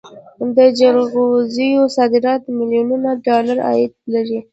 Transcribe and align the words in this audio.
د 0.55 0.57
جلغوزیو 0.79 1.83
صادرات 1.97 2.43
میلیونونه 2.57 3.09
ډالر 3.25 3.57
عاید 3.67 3.91
لري 4.13 4.39